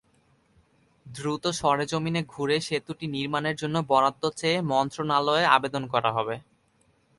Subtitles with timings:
[1.05, 6.35] দ্রুত সরেজমিনে ঘুরে সেতুটি নির্মাণের জন্য বরাদ্দ চেয়ে মন্ত্রণালয়ে আবেদন করা হবে।